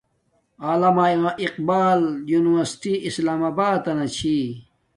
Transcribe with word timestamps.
علامہ 0.69 1.05
اقبال 1.45 2.01
یونی 2.29 2.49
ورسٹی 2.55 2.93
اسلام 3.07 3.41
آباتنا 3.49 4.05
چھی 4.15 4.37